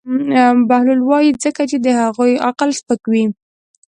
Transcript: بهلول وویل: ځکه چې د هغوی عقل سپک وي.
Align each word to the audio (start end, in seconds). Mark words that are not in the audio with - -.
بهلول 0.69 0.99
وویل: 1.03 1.35
ځکه 1.45 1.61
چې 1.69 1.77
د 1.85 1.87
هغوی 2.01 2.33
عقل 2.47 2.69
سپک 2.79 3.01
وي. 3.11 3.25